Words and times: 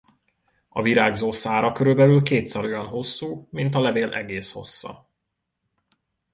A 0.69 0.81
virágzó 0.81 1.31
szára 1.31 1.71
körülbelül 1.71 2.21
kétszer 2.23 2.63
olyan 2.65 2.87
hosszú 2.87 3.47
mint 3.51 3.75
a 3.75 3.79
levél 3.81 4.13
egész 4.13 4.51
hossza. 4.51 5.07